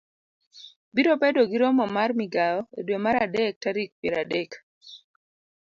Biro 0.93 1.13
bedo 1.21 1.41
gi 1.49 1.57
romo 1.61 1.85
mar 1.95 2.09
migawo 2.19 2.59
e 2.79 2.81
dwe 2.87 2.97
mar 3.05 3.15
adek 3.25 3.53
tarik 3.63 3.89
piero 3.99 4.17
adek, 4.23 4.51